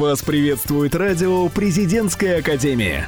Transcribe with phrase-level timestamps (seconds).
[0.00, 3.06] Вас приветствует радио «Президентская академия».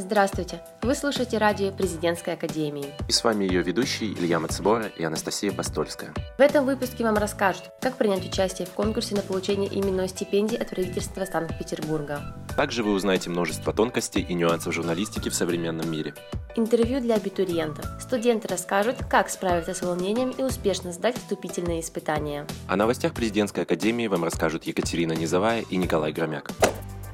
[0.00, 0.62] Здравствуйте!
[0.82, 2.86] Вы слушаете радио Президентской Академии.
[3.08, 6.14] И с вами ее ведущие Илья Мацебора и Анастасия Постольская.
[6.36, 10.70] В этом выпуске вам расскажут, как принять участие в конкурсе на получение именной стипендии от
[10.70, 12.20] правительства Санкт-Петербурга.
[12.56, 16.14] Также вы узнаете множество тонкостей и нюансов журналистики в современном мире.
[16.54, 17.84] Интервью для абитуриентов.
[18.00, 22.46] Студенты расскажут, как справиться с волнением и успешно сдать вступительные испытания.
[22.68, 26.52] О новостях Президентской Академии вам расскажут Екатерина Низовая и Николай Громяк.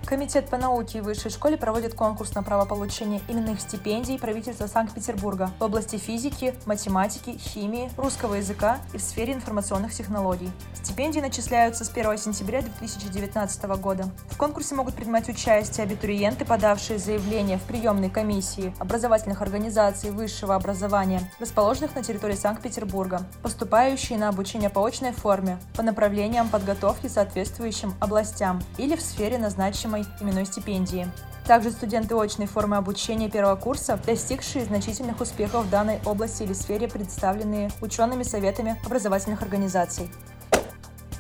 [0.06, 5.50] Комитет по науке и высшей школе проводит конкурс на право получения именных стипендий правительства Санкт-Петербурга
[5.58, 10.50] в области физики, математики, химии, русского языка и в сфере информационных технологий.
[10.74, 14.10] Стипендии начисляются с 1 сентября 2019 года.
[14.28, 21.30] В конкурсе могут принимать участие абитуриенты, подавшие заявление в приемной комиссии образовательных организаций высшего образования,
[21.40, 28.62] расположенных на территории Санкт-Петербурга, поступающие на обучение по очной форме по направлениям подготовки соответствующим областям
[28.76, 31.08] или в сфере назначенной называемой именной стипендии.
[31.46, 36.88] Также студенты очной формы обучения первого курса, достигшие значительных успехов в данной области или сфере,
[36.88, 40.10] представленные учеными советами образовательных организаций.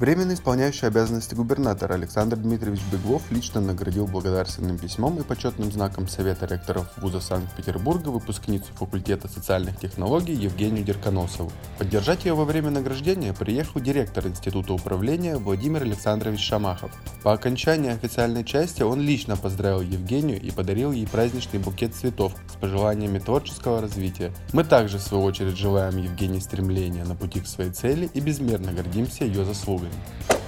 [0.00, 6.46] Временно исполняющий обязанности губернатора Александр Дмитриевич Беглов лично наградил благодарственным письмом и почетным знаком Совета
[6.46, 11.52] ректоров вуза Санкт-Петербурга выпускницу факультета социальных технологий Евгению Дерконосову.
[11.78, 16.90] Поддержать ее во время награждения приехал директор Института управления Владимир Александрович Шамахов.
[17.22, 22.56] По окончании официальной части он лично поздравил Евгению и подарил ей праздничный букет цветов с
[22.56, 24.32] пожеланиями творческого развития.
[24.52, 28.72] Мы также, в свою очередь, желаем Евгении стремления на пути к своей цели и безмерно
[28.72, 29.83] гордимся ее заслугами.
[29.84, 30.43] moving.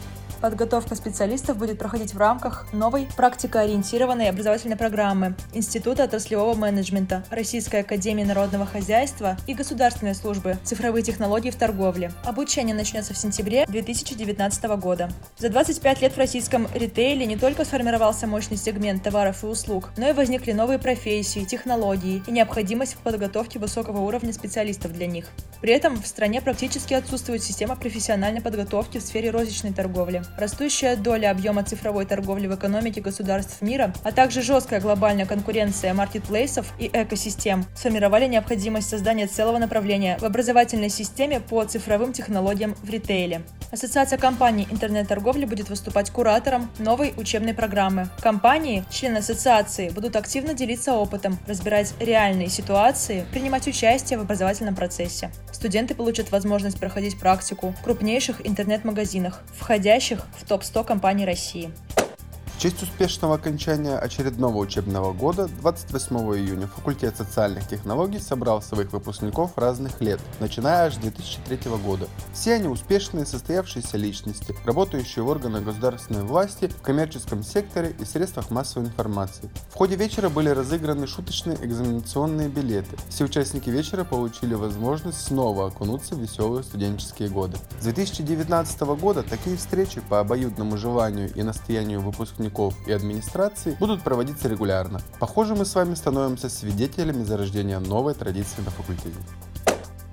[0.47, 8.23] Подготовка специалистов будет проходить в рамках новой практикоориентированной образовательной программы Института отраслевого менеджмента Российской академии
[8.23, 12.13] народного хозяйства и Государственной службы цифровые технологии в торговле.
[12.25, 15.11] Обучение начнется в сентябре 2019 года.
[15.37, 20.09] За 25 лет в российском ритейле не только сформировался мощный сегмент товаров и услуг, но
[20.09, 25.27] и возникли новые профессии, технологии и необходимость в подготовке высокого уровня специалистов для них.
[25.61, 30.23] При этом в стране практически отсутствует система профессиональной подготовки в сфере розничной торговли.
[30.39, 36.73] Растущая доля объема цифровой торговли в экономике государств мира, а также жесткая глобальная конкуренция маркетплейсов
[36.79, 43.43] и экосистем сформировали необходимость создания целого направления в образовательной системе по цифровым технологиям в ритейле.
[43.73, 48.09] Ассоциация компаний интернет-торговли будет выступать куратором новой учебной программы.
[48.21, 55.31] Компании, члены ассоциации, будут активно делиться опытом, разбирать реальные ситуации, принимать участие в образовательном процессе.
[55.57, 61.71] Студенты получат возможность проходить практику в крупнейших интернет-магазинах, входящих в топ-100 компаний России.
[62.57, 69.59] В честь успешного окончания очередного учебного года 28 июня факультет социальных технологий собрал своих выпускников
[69.59, 72.09] разных лет, начиная аж с 2003 года.
[72.33, 78.51] Все они успешные состоявшиеся личности, работающие в органах государственной власти, в коммерческом секторе и средствах
[78.51, 79.51] массовой информации.
[79.71, 82.97] В ходе вечера были разыграны шуточные экзаменационные билеты.
[83.11, 87.59] Все участники вечера получили возможность снова окунуться в веселые студенческие годы.
[87.81, 94.03] С 2019 года такие встречи по обоюдному желанию и настоянию выпускников выпускников и администрации будут
[94.03, 95.01] проводиться регулярно.
[95.19, 99.17] Похоже, мы с вами становимся свидетелями зарождения новой традиции на факультете.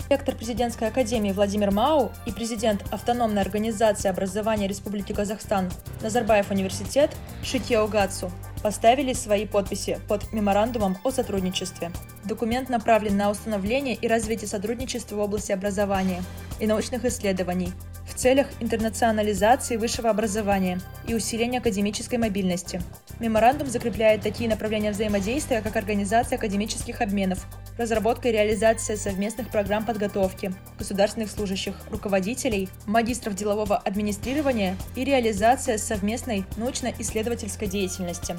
[0.09, 5.71] Ректор президентской академии Владимир Мау и президент автономной организации образования Республики Казахстан
[6.01, 8.29] Назарбаев университет Шитьео Гацу
[8.61, 11.91] поставили свои подписи под меморандумом о сотрудничестве.
[12.25, 16.23] Документ направлен на установление и развитие сотрудничества в области образования
[16.59, 17.73] и научных исследований
[18.07, 22.81] в целях интернационализации высшего образования и усиления академической мобильности.
[23.19, 27.45] Меморандум закрепляет такие направления взаимодействия, как организация академических обменов,
[27.77, 36.45] разработка и реализация совместных программ подготовки государственных служащих, руководителей, магистров делового администрирования и реализация совместной
[36.57, 38.35] научно-исследовательской деятельности.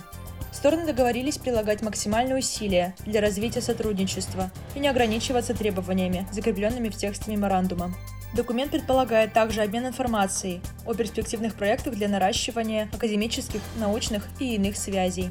[0.53, 7.33] Стороны договорились прилагать максимальные усилия для развития сотрудничества и не ограничиваться требованиями, закрепленными в тексте
[7.33, 7.93] меморандума.
[8.35, 15.31] Документ предполагает также обмен информацией о перспективных проектах для наращивания академических, научных и иных связей.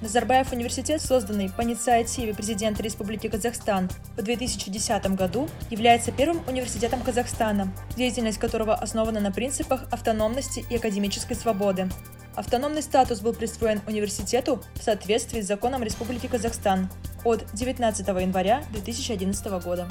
[0.00, 7.72] Назарбаев университет, созданный по инициативе президента Республики Казахстан в 2010 году, является первым университетом Казахстана,
[7.96, 11.88] деятельность которого основана на принципах автономности и академической свободы.
[12.36, 16.90] Автономный статус был присвоен университету в соответствии с законом Республики Казахстан
[17.24, 19.88] от 19 января 2011 года.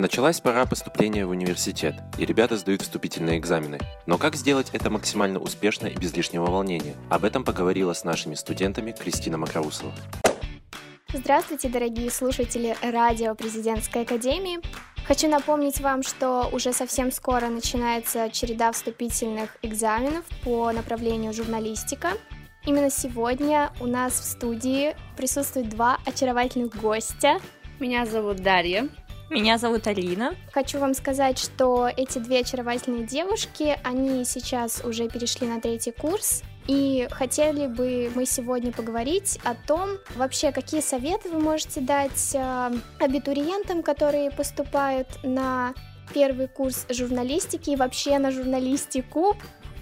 [0.00, 3.78] Началась пора поступления в университет, и ребята сдают вступительные экзамены.
[4.06, 6.94] Но как сделать это максимально успешно и без лишнего волнения?
[7.10, 9.92] Об этом поговорила с нашими студентами Кристина Макроусова.
[11.12, 14.60] Здравствуйте, дорогие слушатели радио Президентской Академии.
[15.06, 22.12] Хочу напомнить вам, что уже совсем скоро начинается череда вступительных экзаменов по направлению журналистика.
[22.64, 27.38] Именно сегодня у нас в студии присутствуют два очаровательных гостя.
[27.78, 28.88] Меня зовут Дарья.
[29.30, 30.34] Меня зовут Алина.
[30.52, 36.42] Хочу вам сказать, что эти две очаровательные девушки, они сейчас уже перешли на третий курс,
[36.66, 42.70] и хотели бы мы сегодня поговорить о том, вообще, какие советы вы можете дать э,
[42.98, 45.74] абитуриентам, которые поступают на
[46.12, 49.36] первый курс журналистики и вообще на журналистику.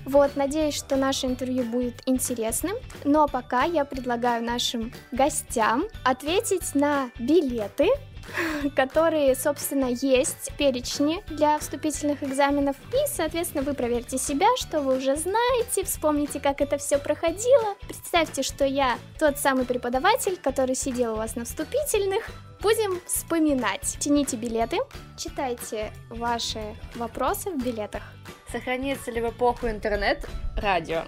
[0.04, 2.76] Вот, надеюсь, что наше интервью будет интересным.
[3.04, 7.88] Но пока я предлагаю нашим гостям ответить на билеты,
[8.76, 12.76] которые, собственно, есть перечни для вступительных экзаменов.
[12.92, 17.74] И, соответственно, вы проверьте себя, что вы уже знаете, вспомните, как это все проходило.
[17.86, 22.24] Представьте, что я тот самый преподаватель, который сидел у вас на вступительных.
[22.60, 23.96] Будем вспоминать.
[24.00, 24.78] Тяните билеты,
[25.16, 26.60] читайте ваши
[26.96, 28.02] вопросы в билетах.
[28.50, 30.26] Сохранится ли в эпоху интернет
[30.56, 31.04] радио?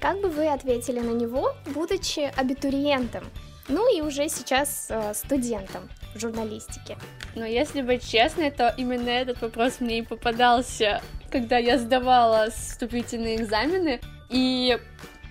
[0.00, 3.24] Как бы вы ответили на него, будучи абитуриентом?
[3.68, 5.88] Ну и уже сейчас э, студентом
[6.20, 6.96] журналистики.
[7.34, 13.36] Но если быть честной, то именно этот вопрос мне и попадался, когда я сдавала вступительные
[13.36, 14.00] экзамены.
[14.28, 14.78] И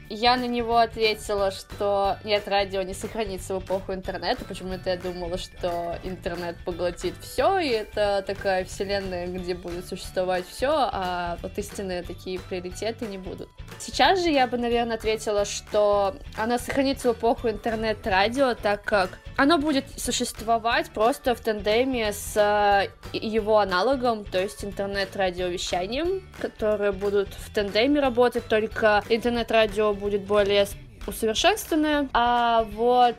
[0.09, 4.45] я на него ответила, что нет, радио не сохранится в эпоху интернета.
[4.45, 10.69] Почему-то я думала, что интернет поглотит все, и это такая вселенная, где будет существовать все,
[10.71, 13.49] а вот истинные такие приоритеты не будут.
[13.79, 19.57] Сейчас же я бы, наверное, ответила, что оно сохранится в эпоху интернет-радио, так как оно
[19.57, 27.53] будет существовать просто в тандеме с э, его аналогом, то есть интернет-радиовещанием, которые будут в
[27.53, 30.67] тандеме работать, только интернет-радио будет более
[31.07, 33.15] усовершенствованное, а вот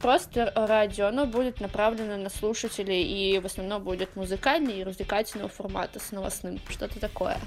[0.00, 5.98] просто радио, оно будет направлено на слушателей и в основном будет музыкальный и развлекательного формата
[5.98, 7.38] с новостным, что-то такое.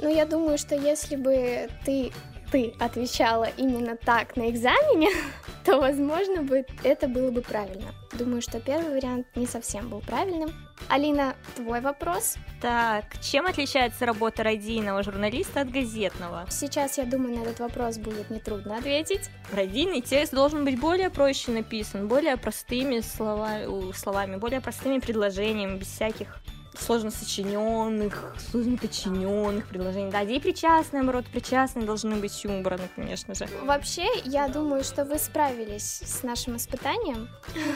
[0.00, 2.12] Ну, я думаю, что если бы ты
[2.50, 5.10] ты отвечала именно так на экзамене,
[5.64, 7.92] то, возможно, бы это было бы правильно.
[8.18, 10.50] Думаю, что первый вариант не совсем был правильным.
[10.88, 12.36] Алина, твой вопрос?
[12.60, 16.46] Так, чем отличается работа радийного журналиста от газетного?
[16.50, 19.30] Сейчас, я думаю, на этот вопрос будет нетрудно ответить.
[19.52, 23.58] Радийный текст должен быть более проще написан, более простыми слова,
[23.94, 26.40] словами, более простыми предложениями, без всяких
[26.78, 30.10] сложно сочиненных, сложно подчиненных предложений.
[30.10, 33.48] Да, где причастные, наоборот, причастные должны быть убраны, конечно же.
[33.64, 37.28] Вообще, я думаю, что вы справились с нашим испытанием,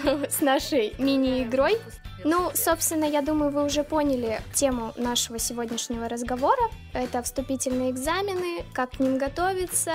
[0.28, 1.78] с нашей мини-игрой.
[2.24, 6.62] Ну, собственно, я думаю, вы уже поняли тему нашего сегодняшнего разговора.
[6.92, 9.92] Это вступительные экзамены, как к ним готовиться,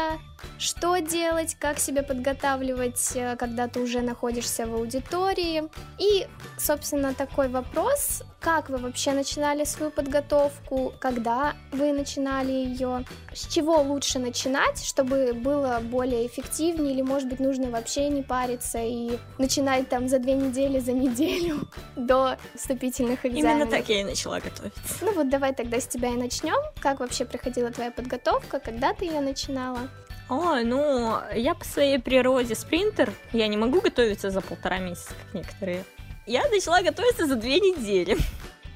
[0.58, 5.64] что делать, как себя подготавливать, э, когда ты уже находишься в аудитории.
[6.00, 13.48] И, собственно, такой вопрос, как вы вообще начинали свою подготовку, когда вы начинали ее, с
[13.48, 19.18] чего лучше начинать, чтобы было более эффективнее, или, может быть, нужно вообще не париться и
[19.38, 23.56] начинать там за две недели, за неделю до вступительных экзаменов.
[23.56, 24.96] Именно так я и начала готовиться.
[25.02, 26.58] Ну вот давай тогда с тебя и начнем.
[26.80, 29.90] Как вообще проходила твоя подготовка, когда ты ее начинала?
[30.30, 35.34] О, ну, я по своей природе спринтер, я не могу готовиться за полтора месяца, как
[35.34, 35.86] некоторые.
[36.26, 38.18] Я начала готовиться за две недели.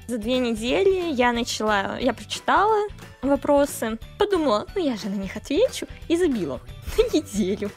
[0.08, 2.88] За две недели я начала, я прочитала
[3.22, 6.60] вопросы, подумала, ну я же на них отвечу, и забила
[6.98, 7.70] на неделю.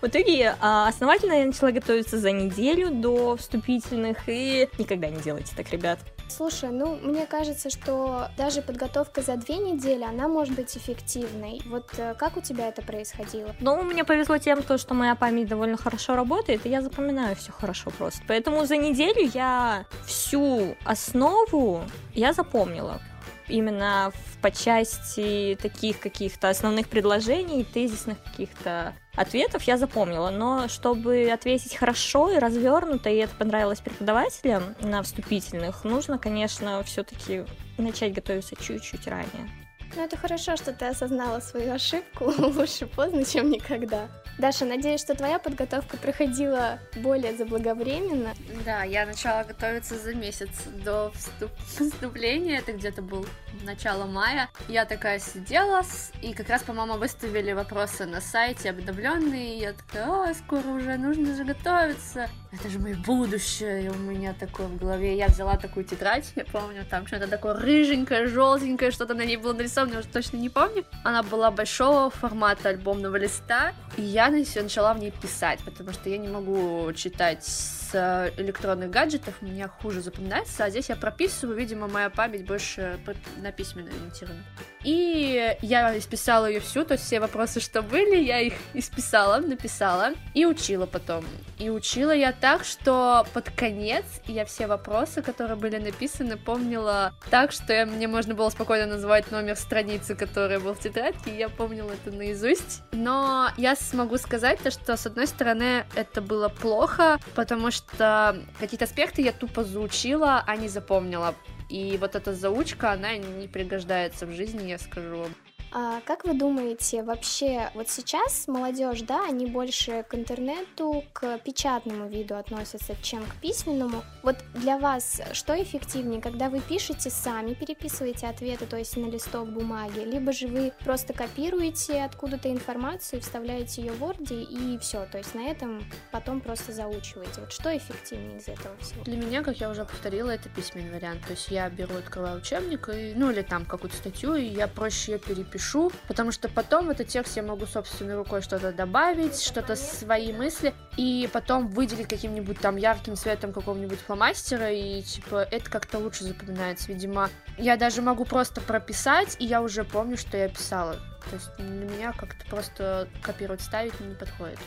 [0.00, 5.54] В итоге а, основательно я начала готовиться за неделю до вступительных, и никогда не делайте
[5.54, 5.98] так, ребят.
[6.36, 11.60] Слушай, ну, мне кажется, что даже подготовка за две недели, она может быть эффективной.
[11.66, 13.54] Вот э, как у тебя это происходило?
[13.60, 17.52] Ну, мне повезло тем, то, что моя память довольно хорошо работает, и я запоминаю все
[17.52, 18.22] хорошо просто.
[18.26, 21.82] Поэтому за неделю я всю основу
[22.14, 23.00] я запомнила
[23.48, 31.30] именно в, по части таких каких-то основных предложений, тезисных каких-то ответов я запомнила, но чтобы
[31.30, 37.44] ответить хорошо и развернуто, и это понравилось преподавателям на вступительных, нужно, конечно, все-таки
[37.78, 39.61] начать готовиться чуть-чуть ранее.
[39.94, 42.32] Ну, это хорошо, что ты осознала свою ошибку.
[42.38, 44.08] Лучше поздно, чем никогда.
[44.38, 48.34] Даша, надеюсь, что твоя подготовка проходила более заблаговременно.
[48.64, 50.48] Да, я начала готовиться за месяц
[50.84, 51.50] до вступ...
[51.92, 53.26] вступления, это где-то был
[53.64, 54.48] начало мая.
[54.68, 55.82] Я такая сидела,
[56.22, 61.36] и как раз, по-моему, выставили вопросы на сайте обновленные, я такая, а, скоро уже нужно
[61.36, 62.28] же готовиться.
[62.52, 65.16] Это же мое будущее, и у меня такое в голове.
[65.16, 69.52] Я взяла такую тетрадь, я помню, там что-то такое рыженькое, желтенькое, что-то на ней было
[69.52, 70.84] нарисовано, я уже точно не помню.
[71.04, 76.08] Она была большого формата альбомного листа, и я я начала в ней писать, потому что
[76.08, 81.56] я не могу читать с электронных гаджетов, у меня хуже запоминается, а здесь я прописываю,
[81.56, 82.98] видимо, моя память больше
[83.36, 84.42] на письменно ориентирована.
[84.84, 90.12] И я исписала ее всю, то есть все вопросы, что были, я их исписала, написала
[90.34, 91.24] и учила потом.
[91.58, 97.52] И учила я так, что под конец я все вопросы, которые были написаны, помнила так,
[97.52, 101.92] что мне можно было спокойно называть номер страницы, которая был в тетрадке, и я помнила
[101.92, 102.82] это наизусть.
[102.92, 108.84] Но я смогу сказать то, что с одной стороны это было плохо, потому что какие-то
[108.84, 111.34] аспекты я тупо заучила, а не запомнила.
[111.70, 115.34] И вот эта заучка, она не пригождается в жизни, я скажу вам.
[115.74, 122.08] А как вы думаете, вообще вот сейчас молодежь, да, они больше к интернету, к печатному
[122.08, 124.02] виду относятся, чем к письменному?
[124.22, 129.48] Вот для вас что эффективнее, когда вы пишете сами, переписываете ответы, то есть на листок
[129.48, 135.16] бумаги, либо же вы просто копируете откуда-то информацию, вставляете ее в Word и все, то
[135.18, 137.40] есть на этом потом просто заучиваете.
[137.40, 139.04] Вот что эффективнее из этого всего?
[139.04, 141.22] Для меня, как я уже повторила, это письменный вариант.
[141.24, 145.12] То есть я беру, открываю учебник, и, ну или там какую-то статью, и я проще
[145.12, 149.40] ее перепишу пишу, потому что потом в этот текст я могу собственной рукой что-то добавить,
[149.40, 155.70] что-то свои мысли, и потом выделить каким-нибудь там ярким цветом какого-нибудь фломастера, и типа это
[155.70, 157.30] как-то лучше запоминается, видимо.
[157.58, 160.96] Я даже могу просто прописать, и я уже помню, что я писала.
[161.30, 164.58] То есть на меня как-то просто копировать, ставить не подходит.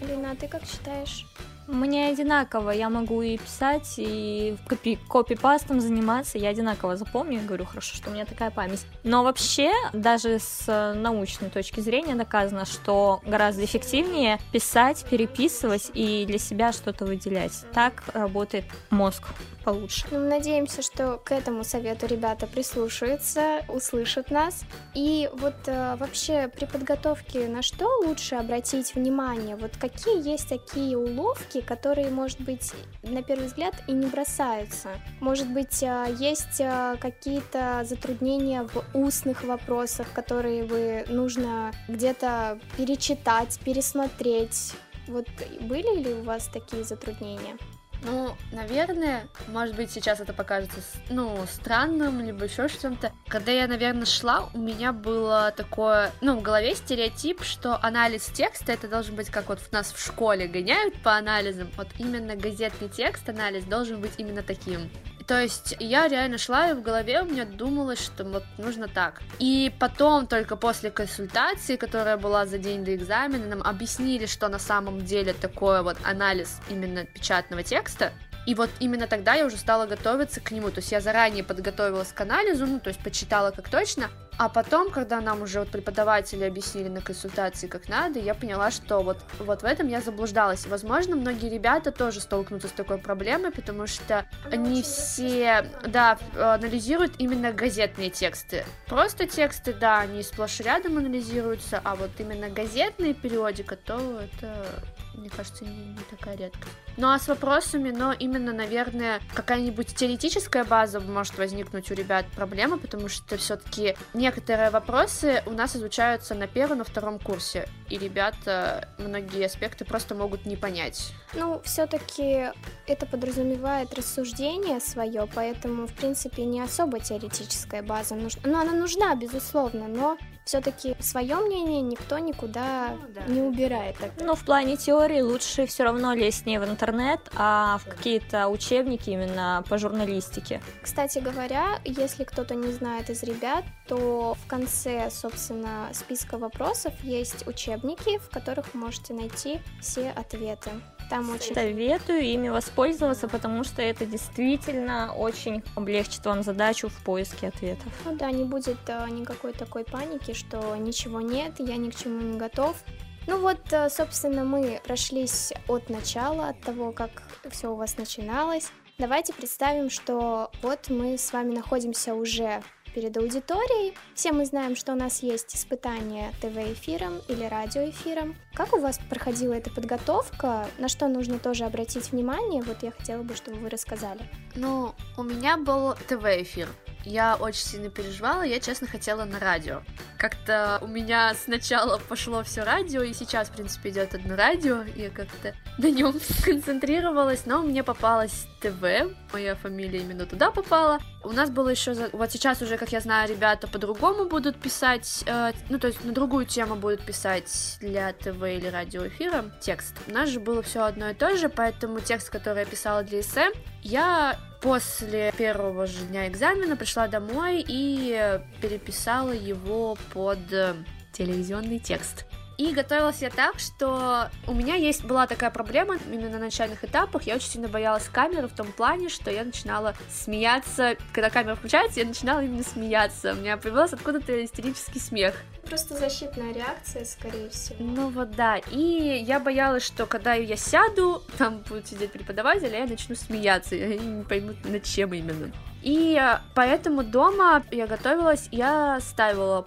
[0.00, 1.26] Лина, а ты как считаешь?
[1.66, 7.64] Мне одинаково, я могу и писать, и копи копипастом заниматься, я одинаково запомню, и говорю,
[7.64, 8.84] хорошо, что у меня такая память.
[9.04, 16.38] Но вообще, даже с научной точки зрения доказано, что гораздо эффективнее писать, переписывать и для
[16.38, 17.64] себя что-то выделять.
[17.72, 19.28] Так работает мозг
[19.62, 20.06] получше.
[20.10, 24.64] Ну, надеемся, что к этому совету ребята прислушаются, услышат нас.
[24.94, 29.56] И вот э, вообще при подготовке на что лучше обратить внимание?
[29.56, 34.90] Вот какие есть такие уловки, которые, может быть, на первый взгляд и не бросаются?
[35.20, 43.58] Может быть, э, есть э, какие-то затруднения в устных вопросах, которые вы нужно где-то перечитать,
[43.64, 44.74] пересмотреть?
[45.08, 45.26] Вот
[45.60, 47.56] были ли у вас такие затруднения?
[48.04, 53.12] Ну, наверное, может быть, сейчас это покажется, ну, странным, либо еще что-то.
[53.28, 58.72] Когда я, наверное, шла, у меня было такое, ну, в голове стереотип, что анализ текста
[58.72, 61.68] это должен быть как вот нас в школе гоняют по анализам.
[61.76, 64.90] Вот именно газетный текст, анализ должен быть именно таким.
[65.32, 69.22] То есть я реально шла, и в голове у меня думалось, что вот нужно так.
[69.38, 74.58] И потом, только после консультации, которая была за день до экзамена, нам объяснили, что на
[74.58, 78.12] самом деле такое вот анализ именно печатного текста.
[78.46, 80.70] И вот именно тогда я уже стала готовиться к нему.
[80.70, 84.10] То есть я заранее подготовилась к анализу, ну, то есть почитала как точно.
[84.42, 88.98] А потом, когда нам уже вот преподаватели объяснили на консультации, как надо, я поняла, что
[88.98, 90.66] вот, вот в этом я заблуждалась.
[90.66, 97.52] Возможно, многие ребята тоже столкнутся с такой проблемой, потому что они все, да, анализируют именно
[97.52, 98.64] газетные тексты.
[98.88, 104.66] Просто тексты, да, они сплошь рядом анализируются, а вот именно газетные периодика, то это
[105.14, 106.72] мне кажется, не, не такая редкость.
[106.96, 112.78] Ну а с вопросами, но именно, наверное, какая-нибудь теоретическая база может возникнуть у ребят проблема,
[112.78, 118.88] потому что все-таки некоторые вопросы у нас изучаются на первом, на втором курсе, и ребята
[118.98, 121.12] многие аспекты просто могут не понять.
[121.34, 122.50] Ну, все-таки
[122.86, 128.42] это подразумевает рассуждение свое, поэтому, в принципе, не особо теоретическая база нужна.
[128.44, 133.22] Ну, она нужна, безусловно, но все-таки свое мнение никто никуда ну, да.
[133.26, 133.96] не убирает.
[133.98, 134.10] Так.
[134.20, 139.10] Ну, в плане теории лучше все равно лезть не в интернет, а в какие-то учебники
[139.10, 140.60] именно по журналистике.
[140.82, 147.46] Кстати говоря, если кто-то не знает из ребят, то в конце, собственно, списка вопросов есть
[147.46, 150.70] учебники, в которых можете найти все ответы.
[151.12, 151.54] Там очень...
[151.54, 157.92] Советую ими воспользоваться, потому что это действительно очень облегчит вам задачу в поиске ответов.
[158.06, 162.22] Ну да, не будет а, никакой такой паники, что ничего нет, я ни к чему
[162.22, 162.82] не готов.
[163.26, 167.10] Ну вот, э, собственно, мы прошлись от начала, от того, как
[167.50, 168.70] все у вас начиналось.
[168.96, 172.62] Давайте представим, что вот мы с вами находимся уже
[172.94, 173.94] перед аудиторией.
[174.14, 178.36] Все мы знаем, что у нас есть испытания ТВ-эфиром или радиоэфиром.
[178.54, 180.66] Как у вас проходила эта подготовка?
[180.78, 182.62] На что нужно тоже обратить внимание?
[182.62, 184.20] Вот я хотела бы, чтобы вы рассказали.
[184.54, 186.68] Ну, у меня был ТВ-эфир.
[187.04, 189.82] Я очень сильно переживала, я, честно, хотела на радио.
[190.18, 195.10] Как-то у меня сначала пошло все радио, и сейчас, в принципе, идет одно радио, я
[195.10, 201.00] как-то на нем сконцентрировалась, но мне попалось ТВ, моя фамилия именно туда попала.
[201.24, 205.52] У нас было еще, вот сейчас уже, как я знаю, ребята по-другому будут писать, э,
[205.68, 209.96] ну, то есть на другую тему будут писать для ТВ или радиоэфира текст.
[210.06, 213.22] У нас же было все одно и то же, поэтому текст, который я писала для
[213.22, 220.74] СМ, я после первого же дня экзамена пришла домой и переписала его под э,
[221.12, 222.26] телевизионный текст.
[222.62, 227.24] И готовилась я так, что у меня есть была такая проблема именно на начальных этапах.
[227.24, 230.94] Я очень сильно боялась камеры в том плане, что я начинала смеяться.
[231.12, 233.32] Когда камера включается, я начинала именно смеяться.
[233.32, 235.34] У меня появился откуда-то истерический смех.
[235.64, 237.78] Просто защитная реакция, скорее всего.
[237.80, 238.58] Ну вот да.
[238.70, 238.78] И
[239.26, 243.74] я боялась, что когда я сяду, там будет сидеть преподаватель, а я начну смеяться.
[243.74, 245.50] И они не поймут, над чем именно.
[245.82, 246.16] И
[246.54, 249.66] поэтому дома я готовилась, я ставила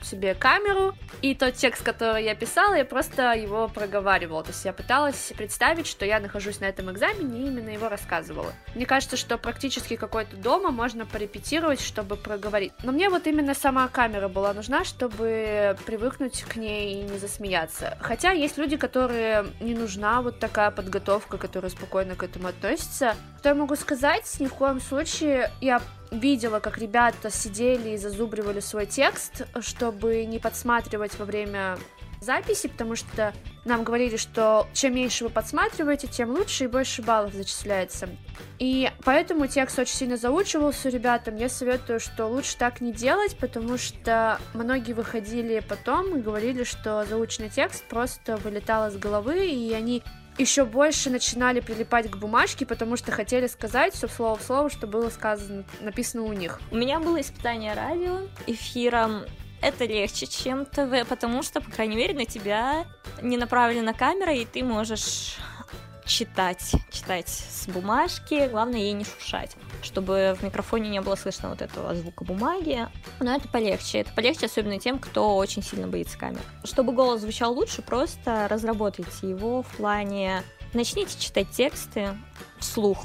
[0.00, 4.42] себе камеру, и тот текст, который я писала, я просто его проговаривала.
[4.42, 8.52] То есть я пыталась представить, что я нахожусь на этом экзамене и именно его рассказывала.
[8.74, 12.72] Мне кажется, что практически какой-то дома можно порепетировать, чтобы проговорить.
[12.82, 17.96] Но мне вот именно сама камера была нужна, чтобы привыкнуть к ней и не засмеяться.
[18.00, 23.14] Хотя есть люди, которые не нужна вот такая подготовка, которые спокойно к этому относятся.
[23.38, 24.36] Что я могу сказать?
[24.38, 25.80] Ни в коем случае я
[26.12, 31.78] видела, как ребята сидели и зазубривали свой текст, чтобы не подсматривать во время
[32.22, 37.34] записи, потому что нам говорили, что чем меньше вы подсматриваете, тем лучше и больше баллов
[37.34, 38.08] зачисляется.
[38.58, 41.36] И поэтому текст очень сильно заучивался ребятам.
[41.36, 47.04] Я советую, что лучше так не делать, потому что многие выходили потом и говорили, что
[47.04, 50.02] заученный текст просто вылетал из головы, и они
[50.38, 54.86] еще больше начинали прилипать к бумажке, потому что хотели сказать все слово в слово, что
[54.86, 56.60] было сказано, написано у них.
[56.70, 59.24] У меня было испытание радио, эфиром.
[59.60, 62.84] Это легче, чем ТВ, потому что, по крайней мере, на тебя
[63.20, 65.36] не направлена камера, и ты можешь
[66.04, 71.62] читать, читать с бумажки, главное ей не шушать, чтобы в микрофоне не было слышно вот
[71.62, 72.88] этого звука бумаги.
[73.20, 76.42] Но это полегче, это полегче особенно тем, кто очень сильно боится камер.
[76.64, 80.42] Чтобы голос звучал лучше, просто разработайте его в плане
[80.72, 82.16] начните читать тексты
[82.58, 83.04] вслух,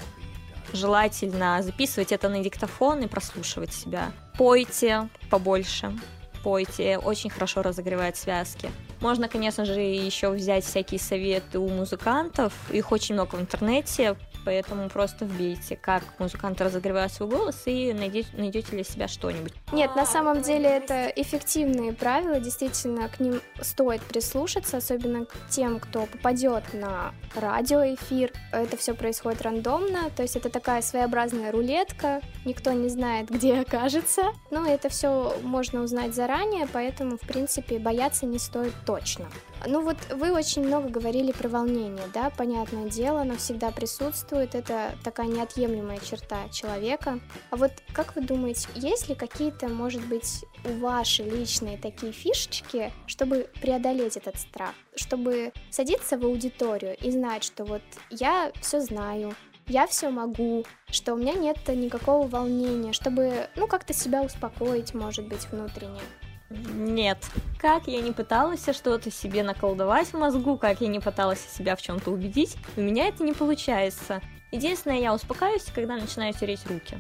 [0.74, 4.12] желательно записывать это на диктофон и прослушивать себя.
[4.38, 5.98] Пойте побольше,
[6.44, 8.70] пойте, очень хорошо разогревает связки.
[9.00, 14.16] Можно, конечно же, еще взять всякие советы у музыкантов, их очень много в интернете,
[14.48, 19.52] поэтому просто вбейте, как музыканты разогревают свой голос, и найдете, найдете для себя что-нибудь.
[19.74, 25.82] Нет, на самом деле это эффективные правила, действительно, к ним стоит прислушаться, особенно к тем,
[25.82, 28.32] кто попадет на радиоэфир.
[28.54, 34.32] Это все происходит рандомно, то есть это такая своеобразная рулетка, никто не знает, где окажется,
[34.50, 39.26] но это все можно узнать заранее, поэтому, в принципе, бояться не стоит точно.
[39.66, 44.94] Ну вот вы очень много говорили про волнение, да, понятное дело, оно всегда присутствует, это
[45.04, 47.20] такая неотъемлемая черта человека.
[47.50, 53.50] А вот как вы думаете, есть ли какие-то, может быть, ваши личные такие фишечки, чтобы
[53.62, 59.34] преодолеть этот страх, чтобы садиться в аудиторию и знать, что вот я все знаю,
[59.68, 65.28] я все могу, что у меня нет никакого волнения, чтобы, ну, как-то себя успокоить, может
[65.28, 66.00] быть, внутренне.
[66.50, 67.18] Нет.
[67.60, 71.82] Как я не пыталась что-то себе наколдовать в мозгу, как я не пыталась себя в
[71.82, 74.22] чем-то убедить, у меня это не получается.
[74.52, 76.98] Единственное, я успокаиваюсь, когда начинаю тереть руки.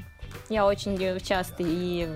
[0.49, 2.09] Я очень часто и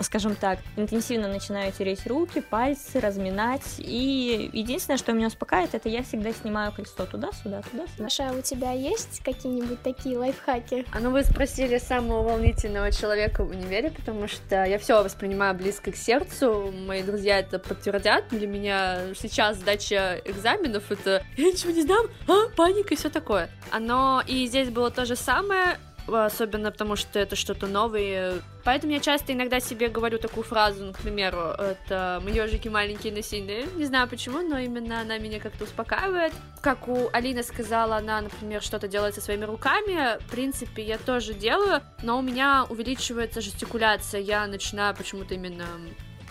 [0.00, 3.76] скажем так, интенсивно начинаю тереть руки, пальцы, разминать.
[3.78, 8.04] И единственное, что меня успокаивает, это я всегда снимаю кольцо туда-сюда, туда-сюда.
[8.04, 10.86] Маша, а у тебя есть какие-нибудь такие лайфхаки?
[10.92, 15.92] А ну вы спросили самого волнительного человека в универе, потому что я все воспринимаю близко
[15.92, 16.72] к сердцу.
[16.72, 18.28] Мои друзья это подтвердят.
[18.30, 23.50] Для меня сейчас сдача экзаменов это я ничего не знаю, а, паника и все такое.
[23.70, 25.78] Оно и здесь было то же самое
[26.16, 28.42] особенно потому что это что-то новое.
[28.64, 33.12] Поэтому я часто иногда себе говорю такую фразу, ну, к примеру, это «мы ежики маленькие,
[33.12, 33.66] но сильные».
[33.76, 36.32] Не знаю почему, но именно она меня как-то успокаивает.
[36.60, 40.18] Как у Алины сказала, она, например, что-то делает со своими руками.
[40.22, 44.20] В принципе, я тоже делаю, но у меня увеличивается жестикуляция.
[44.20, 45.66] Я начинаю почему-то именно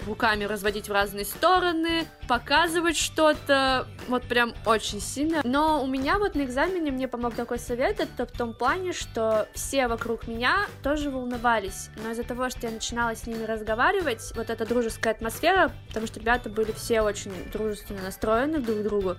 [0.05, 5.41] руками разводить в разные стороны, показывать что-то, вот прям очень сильно.
[5.43, 9.47] Но у меня вот на экзамене мне помог такой совет, это в том плане, что
[9.53, 14.49] все вокруг меня тоже волновались, но из-за того, что я начинала с ними разговаривать, вот
[14.49, 19.15] эта дружеская атмосфера, потому что ребята были все очень дружественно настроены друг к другу,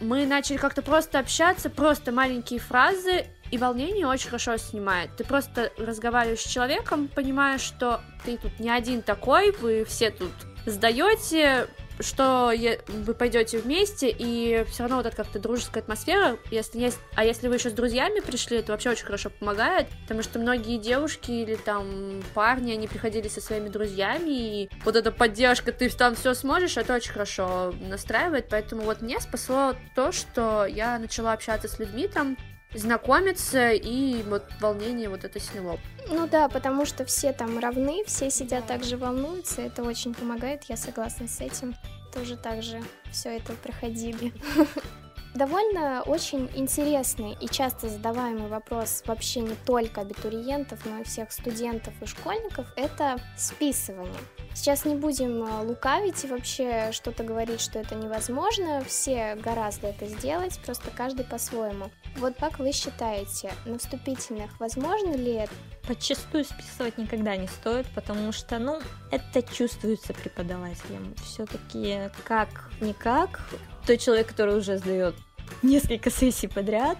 [0.00, 5.16] мы начали как-то просто общаться, просто маленькие фразы, И волнение очень хорошо снимает.
[5.16, 10.32] Ты просто разговариваешь с человеком, понимаешь, что ты тут не один такой, вы все тут
[10.66, 11.66] сдаете,
[12.00, 12.52] что
[12.88, 17.48] вы пойдете вместе, и все равно вот эта как-то дружеская атмосфера, если есть, а если
[17.48, 21.56] вы еще с друзьями пришли, это вообще очень хорошо помогает, потому что многие девушки или
[21.56, 26.76] там парни, они приходили со своими друзьями, и вот эта поддержка, ты там все сможешь,
[26.76, 32.08] это очень хорошо настраивает, поэтому вот мне спасло то, что я начала общаться с людьми
[32.08, 32.36] там,
[32.74, 35.78] знакомиться, и вот волнение вот это сняло.
[36.08, 40.64] Ну да, потому что все там равны, все сидят так же волнуются, это очень помогает,
[40.64, 41.74] я согласна с этим.
[42.12, 44.32] Тоже так же все это проходили.
[45.34, 51.94] Довольно очень интересный и часто задаваемый вопрос вообще не только абитуриентов, но и всех студентов
[52.02, 54.18] и школьников– это списывание.
[54.54, 58.82] Сейчас не будем э, лукавить и вообще что-то говорить, что это невозможно.
[58.84, 61.90] Все гораздо это сделать, просто каждый по-своему.
[62.16, 65.52] Вот как вы считаете, на вступительных возможно ли это?
[65.86, 68.80] Подчастую списывать никогда не стоит, потому что, ну,
[69.12, 71.14] это чувствуется преподавателем.
[71.24, 73.40] Все-таки как-никак,
[73.86, 75.14] тот человек, который уже сдает
[75.62, 76.98] несколько сессий подряд,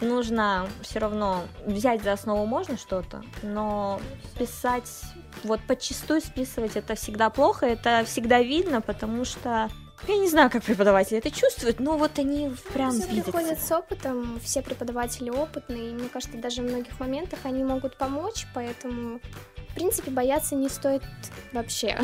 [0.00, 4.00] нужно все равно взять за основу можно что-то, но
[4.34, 5.02] списать,
[5.44, 9.70] вот подчастую списывать это всегда плохо, это всегда видно, потому что
[10.08, 14.40] я не знаю, как преподаватели это чувствуют, но вот они прям Все приходят с опытом,
[14.42, 19.20] все преподаватели опытные, и мне кажется, даже в многих моментах они могут помочь, поэтому,
[19.70, 21.02] в принципе, бояться не стоит
[21.52, 21.98] вообще.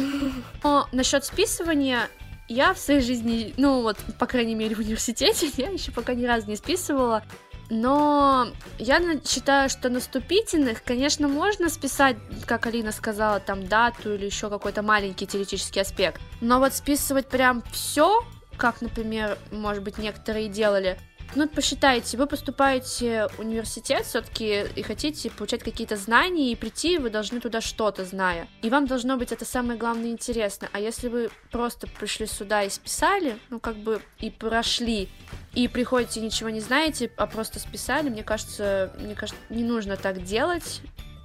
[0.62, 2.09] Но насчет списывания
[2.48, 6.24] я в своей жизни, ну вот, по крайней мере, в университете, я еще пока ни
[6.24, 7.22] разу не списывала.
[7.70, 14.48] Но я считаю, что наступительных, конечно, можно списать, как Алина сказала, там дату или еще
[14.48, 16.18] какой-то маленький теоретический аспект.
[16.40, 18.24] Но вот списывать прям все,
[18.56, 20.98] как, например, может быть, некоторые делали,
[21.35, 27.11] ну, посчитайте, вы поступаете в университет все-таки и хотите получать какие-то знания, и прийти вы
[27.11, 28.49] должны туда что-то зная.
[28.62, 30.69] И вам должно быть это самое главное интересно.
[30.73, 35.09] А если вы просто пришли сюда и списали, ну, как бы и прошли,
[35.55, 40.23] и приходите ничего не знаете, а просто списали, мне кажется, мне кажется, не нужно так
[40.23, 40.81] делать.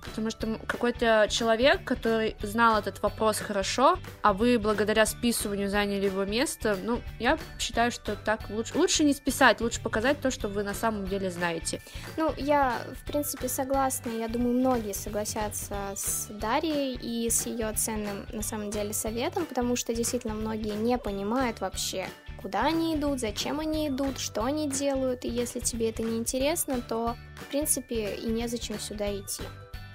[0.06, 6.26] Потому что какой-то человек, который знал этот вопрос хорошо, а вы благодаря списыванию заняли его
[6.26, 10.63] место, ну, я считаю, что так лучше, лучше не списать, лучше показать то, что вы
[10.63, 11.82] на самом деле знаете.
[12.18, 14.10] Ну, я, в принципе, согласна.
[14.10, 19.76] Я думаю, многие согласятся с Дарьей и с ее ценным, на самом деле, советом, потому
[19.76, 22.08] что действительно многие не понимают вообще,
[22.42, 26.82] куда они идут, зачем они идут, что они делают, и если тебе это не интересно,
[26.82, 29.44] то, в принципе, и незачем сюда идти.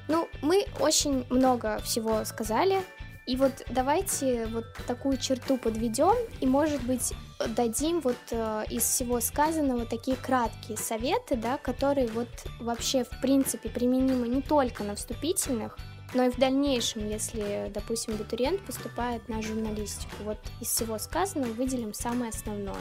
[0.08, 2.82] Ну, мы очень много всего сказали,
[3.26, 7.12] и вот давайте вот такую черту подведем и, может быть,
[7.48, 13.68] дадим вот э, из всего сказанного такие краткие советы, да, которые вот вообще в принципе
[13.68, 15.76] применимы не только на вступительных,
[16.14, 20.16] но и в дальнейшем, если, допустим, абитуриент поступает на журналистику.
[20.24, 22.80] Вот из всего сказанного выделим самое основное.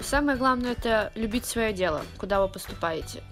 [0.00, 3.22] Самое главное это любить свое дело, куда вы поступаете.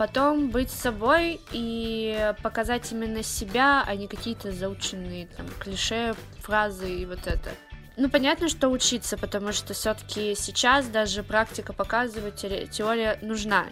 [0.00, 7.04] Потом быть собой и показать именно себя, а не какие-то заученные там клише, фразы и
[7.04, 7.50] вот это.
[7.98, 13.66] Ну, понятно, что учиться, потому что все-таки сейчас даже практика показывает, теория нужна.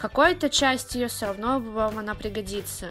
[0.00, 2.90] Какой-то часть ее все равно вам она пригодится.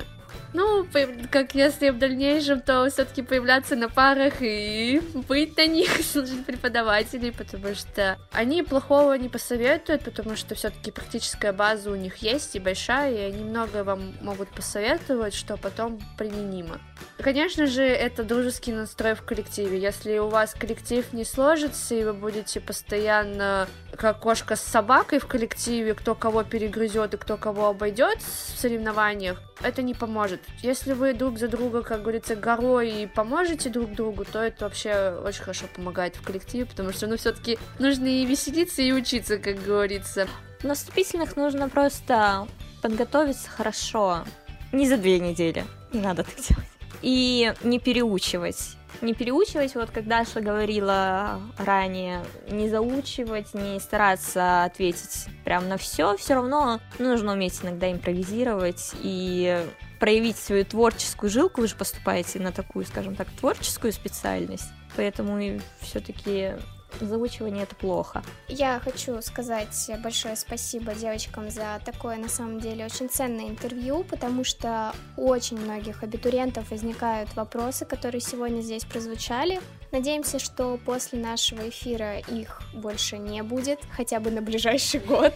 [0.54, 0.86] Ну,
[1.32, 7.32] как если в дальнейшем, то все-таки появляться на парах и быть на них служить преподавателей,
[7.32, 12.60] потому что они плохого не посоветуют, потому что все-таки практическая база у них есть и
[12.60, 16.80] большая, и они много вам могут посоветовать, что потом применимо.
[17.20, 19.80] Конечно же, это дружеский настрой в коллективе.
[19.80, 23.68] Если у вас коллектив не сложится, и вы будете постоянно
[23.98, 29.42] как кошка с собакой в коллективе, кто кого перегрызет и кто кого обойдет в соревнованиях,
[29.62, 30.42] это не поможет.
[30.62, 35.20] Если вы друг за друга, как говорится, горой и поможете друг другу, то это вообще
[35.24, 39.64] очень хорошо помогает в коллективе, потому что, ну, все-таки нужно и веселиться, и учиться, как
[39.64, 40.28] говорится.
[40.64, 42.48] На вступительных нужно просто
[42.82, 44.24] подготовиться хорошо.
[44.72, 45.66] Не за две недели.
[45.92, 46.68] Не надо так делать.
[47.02, 55.28] И не переучивать не переучивать, вот как Даша говорила ранее, не заучивать, не стараться ответить
[55.44, 59.66] прям на все, все равно нужно уметь иногда импровизировать и
[60.00, 66.54] проявить свою творческую жилку, вы же поступаете на такую, скажем так, творческую специальность, поэтому все-таки
[67.02, 68.24] заучивание это плохо.
[68.48, 74.44] Я хочу сказать большое спасибо девочкам за такое, на самом деле, очень ценное интервью, потому
[74.44, 79.60] что у очень многих абитуриентов возникают вопросы, которые сегодня здесь прозвучали.
[79.92, 85.34] Надеемся, что после нашего эфира их больше не будет, хотя бы на ближайший год,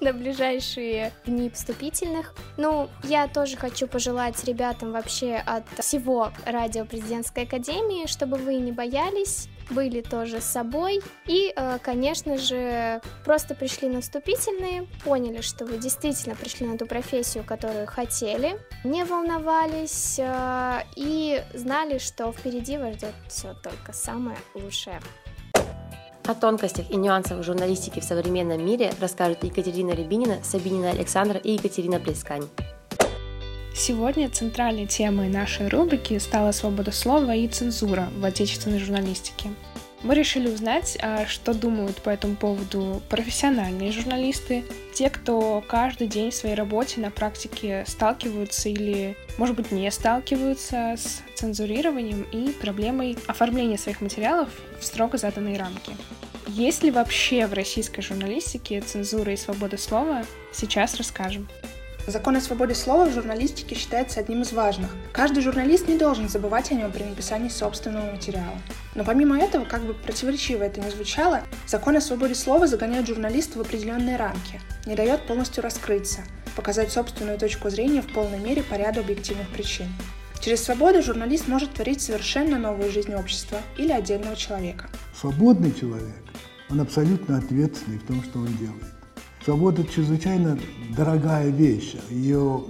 [0.00, 2.34] на ближайшие дни вступительных.
[2.56, 8.72] Ну, я тоже хочу пожелать ребятам вообще от всего радио президентской академии, чтобы вы не
[8.72, 15.64] боялись, были тоже с собой и, э, конечно же, просто пришли на вступительные, поняли, что
[15.64, 22.76] вы действительно пришли на ту профессию, которую хотели, не волновались э, и знали, что впереди
[22.76, 25.00] вас ждет все только самое лучшее.
[26.26, 32.00] О тонкостях и нюансах журналистики в современном мире расскажут Екатерина Рябинина, Сабинина Александра и Екатерина
[32.00, 32.48] Плескань.
[33.76, 39.50] Сегодня центральной темой нашей рубрики стала свобода слова и цензура в отечественной журналистике.
[40.04, 44.62] Мы решили узнать, а, что думают по этому поводу профессиональные журналисты,
[44.94, 50.94] те, кто каждый день в своей работе на практике сталкиваются или, может быть, не сталкиваются
[50.96, 55.96] с цензурированием и проблемой оформления своих материалов в строго заданные рамки.
[56.46, 61.48] Есть ли вообще в российской журналистике цензура и свобода слова, сейчас расскажем.
[62.06, 64.94] Закон о свободе слова в журналистике считается одним из важных.
[65.12, 68.58] Каждый журналист не должен забывать о нем при написании собственного материала.
[68.94, 73.58] Но помимо этого, как бы противоречиво это ни звучало, закон о свободе слова загоняет журналиста
[73.58, 76.20] в определенные рамки, не дает полностью раскрыться,
[76.56, 79.86] показать собственную точку зрения в полной мере по ряду объективных причин.
[80.40, 84.90] Через свободу журналист может творить совершенно новую жизнь общества или отдельного человека.
[85.18, 86.22] Свободный человек,
[86.68, 88.92] он абсолютно ответственный в том, что он делает.
[89.44, 90.58] Свобода чрезвычайно
[90.96, 91.96] дорогая вещь.
[92.08, 92.64] Ее,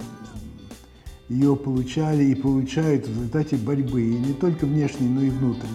[1.29, 5.69] ее получали и получают в результате борьбы, и не только внешней, но и внутренней.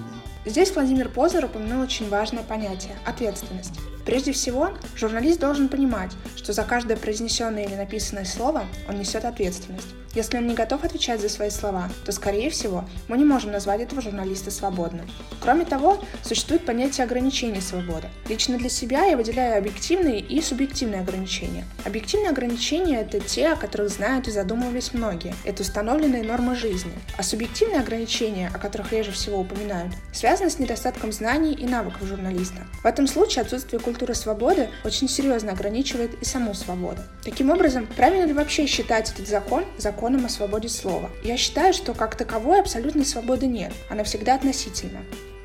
[0.45, 3.81] Здесь Владимир Позер упомянул очень важное понятие– ответственность.
[4.11, 9.87] Прежде всего, журналист должен понимать, что за каждое произнесенное или написанное слово он несет ответственность.
[10.13, 13.81] Если он не готов отвечать за свои слова, то, скорее всего, мы не можем назвать
[13.81, 15.09] этого журналиста свободным.
[15.41, 18.09] Кроме того, существует понятие ограничения свободы.
[18.29, 21.65] Лично для себя я выделяю объективные и субъективные ограничения.
[21.85, 25.33] Объективные ограничения– это те, о которых знают и задумывались многие.
[25.45, 26.93] Это установленные нормы жизни.
[27.17, 32.67] А субъективные ограничения, о которых реже всего упоминают, связаны с недостатком знаний и навыков журналиста.
[32.83, 37.01] В этом случае отсутствие культуры свободы очень серьезно ограничивает и саму свободу.
[37.25, 41.11] Таким образом, правильно ли вообще считать этот закон законом о свободе слова?
[41.23, 45.01] Я считаю, что как таковой абсолютной свободы нет, она всегда относительна.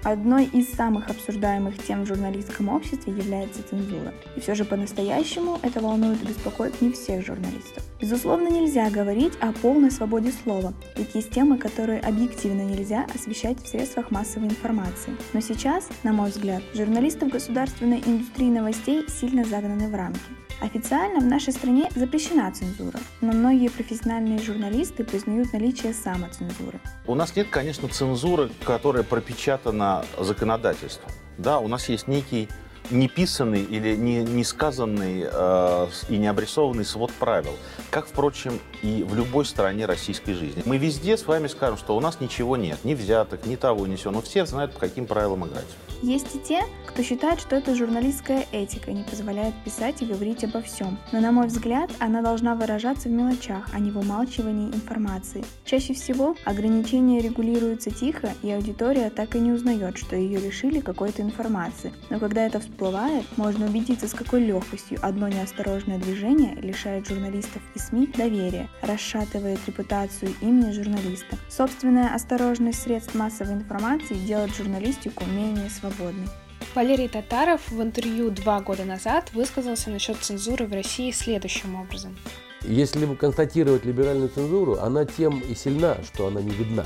[0.05, 4.13] Одной из самых обсуждаемых тем в журналистском обществе является цензура.
[4.35, 7.83] И все же по-настоящему это волнует и беспокоит не всех журналистов.
[7.99, 13.67] Безусловно, нельзя говорить о полной свободе слова, ведь есть темы, которые объективно нельзя освещать в
[13.67, 15.17] средствах массовой информации.
[15.33, 20.44] Но сейчас, на мой взгляд, журналисты в государственной индустрии новостей сильно загнаны в рамки.
[20.61, 26.79] Официально в нашей стране запрещена цензура, но многие профессиональные журналисты признают наличие самоцензуры.
[27.07, 31.11] У нас нет, конечно, цензуры, которая пропечатана законодательством.
[31.37, 32.47] Да, у нас есть некий
[32.91, 37.53] неписанный или не, не сказанный э, и не обрисованный свод правил,
[37.89, 40.63] как, впрочем, и в любой стране российской жизни.
[40.65, 43.95] Мы везде с вами скажем, что у нас ничего нет, ни взяток, ни того, ни
[43.95, 45.65] сего, но все знают, по каким правилам играть.
[46.05, 50.61] Есть и те, кто считает, что это журналистская этика не позволяет писать и говорить обо
[50.61, 50.99] всем.
[51.11, 55.43] Но, на мой взгляд, она должна выражаться в мелочах, а не в умалчивании информации.
[55.65, 61.23] Чаще всего ограничения регулируются тихо, и аудитория так и не узнает, что ее лишили какой-то
[61.23, 61.91] информации.
[62.11, 67.79] Но когда это всплывает, можно убедиться, с какой легкостью одно неосторожное движение лишает журналистов и
[67.79, 71.35] СМИ доверия, расшатывает репутацию имени журналиста.
[71.49, 76.27] Собственная осторожность средств массовой информации делает журналистику менее свободной свободной.
[76.73, 82.15] Валерий Татаров в интервью два года назад высказался насчет цензуры в России следующим образом.
[82.61, 86.85] Если констатировать либеральную цензуру, она тем и сильна, что она не видна.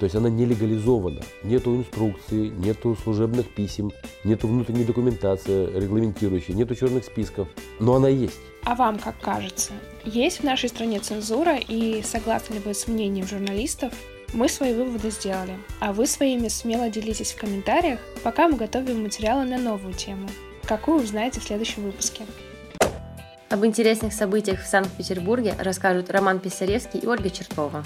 [0.00, 1.20] То есть она не легализована.
[1.44, 3.92] Нету инструкции, нету служебных писем,
[4.24, 7.48] нету внутренней документации регламентирующей, нету черных списков.
[7.78, 8.40] Но она есть.
[8.64, 9.72] А вам как кажется,
[10.04, 13.92] есть в нашей стране цензура и согласны ли вы с мнением журналистов,
[14.32, 19.44] мы свои выводы сделали, а вы своими смело делитесь в комментариях, пока мы готовим материалы
[19.44, 20.28] на новую тему,
[20.64, 22.24] какую узнаете в следующем выпуске.
[23.48, 27.84] Об интересных событиях в Санкт-Петербурге расскажут Роман Писаревский и Ольга Черкова.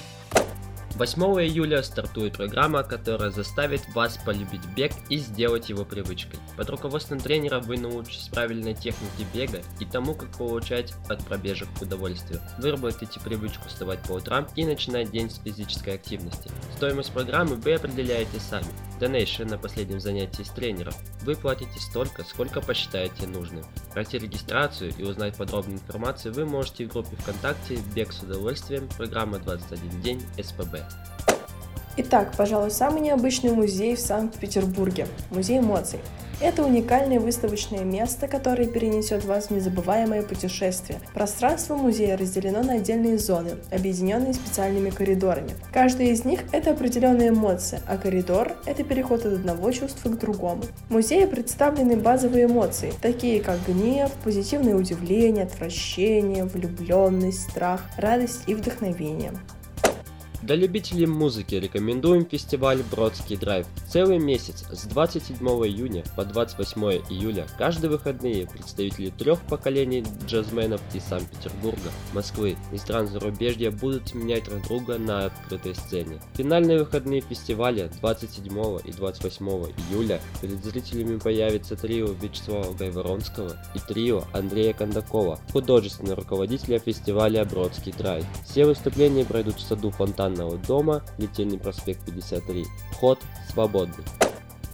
[0.96, 6.38] 8 июля стартует программа, которая заставит вас полюбить бег и сделать его привычкой.
[6.57, 12.40] Под руководством тренера вы научитесь правильной технике бега и тому, как получать от пробежек удовольствие.
[12.59, 16.48] Выработайте привычку вставать по утрам и начинать день с физической активности.
[16.76, 18.66] Стоимость программы вы определяете сами.
[19.00, 20.94] Donation на последнем занятии с тренером.
[21.22, 23.64] Вы платите столько, сколько посчитаете нужным.
[23.92, 28.88] Пройти регистрацию и узнать подробную информацию вы можете в группе ВКонтакте «Бег с удовольствием.
[28.96, 30.83] Программа 21 день СПБ».
[31.96, 36.00] Итак, пожалуй, самый необычный музей в Санкт-Петербурге– музей эмоций.
[36.40, 40.98] Это уникальное выставочное место, которое перенесет вас в незабываемое путешествие.
[41.14, 45.52] Пространство музея разделено на отдельные зоны, объединенные специальными коридорами.
[45.72, 50.62] Каждая из них– это определенная эмоция, а коридор– это переход от одного чувства к другому.
[50.88, 58.57] В музее представлены базовые эмоции, такие как гнев, позитивное удивление, отвращение, влюбленность, страх, радость и
[58.57, 59.30] вдохновение.
[60.44, 63.66] Для любителей музыки рекомендуем фестиваль Бродский драйв.
[63.88, 71.02] Целый месяц с 27 июня по 28 июля каждые выходные представители трех поколений джазменов из
[71.04, 76.20] Санкт-Петербурга, Москвы и стран зарубежья будут сменять друг друга на открытой сцене.
[76.35, 84.24] Финальные выходные фестиваля 27 и 28 июля перед зрителями появится трио Вячеслава Гайворонского и трио
[84.35, 88.26] Андрея Кондакова, художественного руководителя фестиваля Бродский драйв.
[88.44, 92.64] Все выступления пройдут в саду Фонтан Банного дома, Литейный проспект 53.
[92.90, 93.20] Вход
[93.52, 94.04] свободный.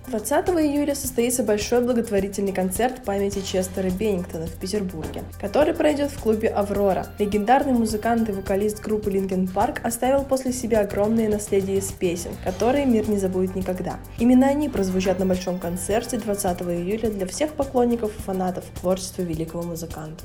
[0.06, 6.48] 20 июля состоится большой благотворительный концерт памяти Честера Беннингтона в Петербурге, который пройдет в клубе
[6.48, 7.08] «Аврора».
[7.18, 12.86] Легендарный музыкант и вокалист группы Linkin Park оставил после себя огромное наследие из песен, которые
[12.86, 13.98] мир не забудет никогда.
[14.18, 19.62] Именно они прозвучат на большом концерте 20 июля для всех поклонников и фанатов творчества великого
[19.62, 20.24] музыканта.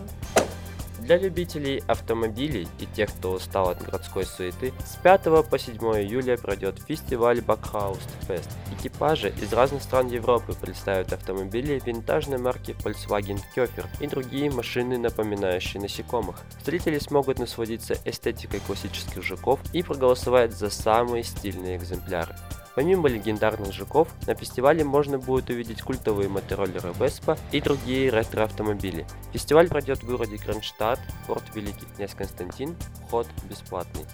[1.05, 6.35] Для любителей автомобилей и тех, кто устал от городской суеты, с 5 по 7 июля
[6.35, 8.49] пройдет фестиваль BugHaus Fest.
[8.71, 15.79] Экипажи из разных стран Европы представят автомобили винтажной марки Volkswagen Käfer и другие машины, напоминающие
[15.79, 16.37] насекомых.
[16.63, 22.35] Зрители смогут насладиться эстетикой классических жуков и проголосовать за самые стильные экземпляры.
[22.75, 29.05] Помимо легендарных жуков, на фестивале можно будет увидеть культовые мотороллеры Vespa и другие ретро-автомобили.
[29.31, 32.75] Фестиваль пройдет в городе Кронштадт, порт Великий князь Константин,
[33.07, 34.05] вход бесплатный.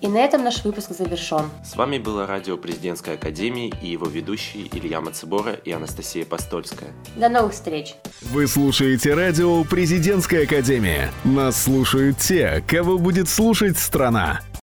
[0.00, 1.50] И на этом наш выпуск завершен.
[1.62, 6.90] С вами было радио Президентской Академии и его ведущие Илья Мацебора и Анастасия Постольская.
[7.16, 7.96] До новых встреч!
[8.22, 11.10] Вы слушаете радио Президентская Академия.
[11.24, 14.40] Нас слушают те, кого будет слушать страна.